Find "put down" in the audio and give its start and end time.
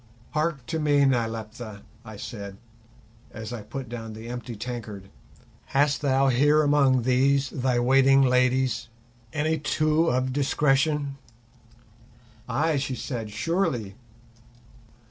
3.61-4.13